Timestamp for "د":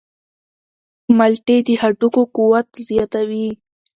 1.67-1.69